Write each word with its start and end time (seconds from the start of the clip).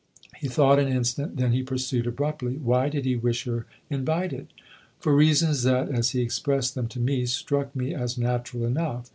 He 0.37 0.47
thought 0.47 0.79
an 0.79 0.87
instant, 0.87 1.37
then 1.37 1.51
he 1.51 1.61
pursued 1.61 2.07
abruptly:" 2.07 2.55
Why 2.63 2.89
did 2.89 3.05
he 3.05 3.15
wish 3.15 3.43
her 3.43 3.67
nvited?"" 3.91 4.47
For 4.99 5.15
reasons 5.15 5.61
that, 5.61 5.89
as 5.91 6.09
he 6.09 6.21
expressed 6.23 6.73
them 6.73 6.87
to 6.87 6.99
me, 6.99 7.27
struck 7.27 7.75
me 7.75 7.93
as 7.93 8.17
natural 8.17 8.65
enough. 8.65 9.09